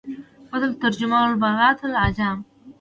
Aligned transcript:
افضل 0.51 0.69
التراجم 0.71 1.11
بالغت 1.41 1.79
العاجم 1.85 2.37